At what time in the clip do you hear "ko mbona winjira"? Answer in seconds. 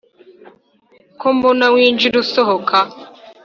1.19-2.15